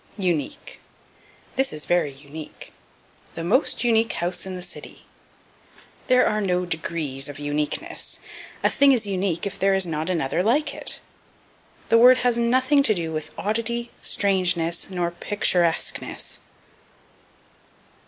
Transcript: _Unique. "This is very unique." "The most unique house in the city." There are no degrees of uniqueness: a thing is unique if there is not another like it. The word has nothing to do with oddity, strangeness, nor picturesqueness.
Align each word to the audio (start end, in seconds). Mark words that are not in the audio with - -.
_Unique. 0.23 0.79
"This 1.57 1.71
is 1.71 1.85
very 1.85 2.11
unique." 2.11 2.73
"The 3.35 3.43
most 3.43 3.83
unique 3.83 4.13
house 4.13 4.47
in 4.47 4.55
the 4.55 4.63
city." 4.63 5.03
There 6.07 6.25
are 6.25 6.41
no 6.41 6.65
degrees 6.65 7.29
of 7.29 7.37
uniqueness: 7.37 8.19
a 8.63 8.69
thing 8.71 8.93
is 8.93 9.05
unique 9.05 9.45
if 9.45 9.59
there 9.59 9.75
is 9.75 9.85
not 9.85 10.09
another 10.09 10.41
like 10.41 10.73
it. 10.73 11.01
The 11.89 11.99
word 11.99 12.17
has 12.25 12.35
nothing 12.39 12.81
to 12.81 12.95
do 12.95 13.11
with 13.11 13.29
oddity, 13.37 13.91
strangeness, 14.01 14.89
nor 14.89 15.11
picturesqueness. 15.11 16.39